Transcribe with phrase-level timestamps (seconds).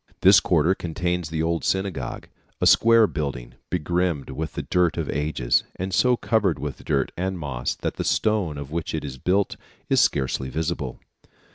[0.21, 2.27] This quarter contains the old synagogue,
[2.59, 7.37] a square building begrimed with the dirt of ages, and so covered with dirt and
[7.37, 9.57] moss that the stone of which it is built
[9.89, 10.99] is scarcely visible.